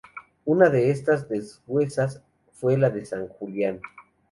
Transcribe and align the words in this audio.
Una 0.45 0.71
de 0.71 0.89
estas 0.89 1.29
dehesas 1.29 2.23
fue 2.53 2.75
la 2.75 2.89
de 2.89 3.05
San 3.05 3.27
Julián. 3.27 3.81